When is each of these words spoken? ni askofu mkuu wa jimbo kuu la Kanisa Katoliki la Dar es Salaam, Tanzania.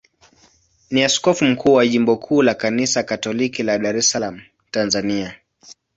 ni 0.91 1.03
askofu 1.03 1.45
mkuu 1.45 1.73
wa 1.73 1.87
jimbo 1.87 2.17
kuu 2.17 2.41
la 2.41 2.53
Kanisa 2.53 3.03
Katoliki 3.03 3.63
la 3.63 3.77
Dar 3.79 3.95
es 3.97 4.09
Salaam, 4.09 4.41
Tanzania. 4.71 5.35